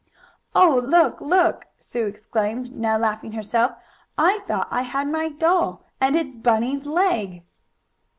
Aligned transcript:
"Oh, 0.55 0.81
look! 0.83 1.21
look!" 1.21 1.67
Sue 1.77 2.07
exclaimed, 2.07 2.71
now 2.75 2.97
laughing 2.97 3.33
herself. 3.33 3.73
"I 4.17 4.39
thought 4.47 4.67
I 4.71 4.81
had 4.81 5.07
my 5.07 5.29
doll, 5.29 5.83
and 5.99 6.15
it's 6.15 6.33
Bunny's 6.35 6.87
leg!" 6.87 7.43